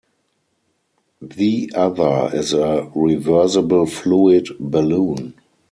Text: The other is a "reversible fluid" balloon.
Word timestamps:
The 1.21 1.71
other 1.75 2.31
is 2.35 2.53
a 2.53 2.89
"reversible 2.95 3.85
fluid" 3.85 4.47
balloon. 4.59 5.35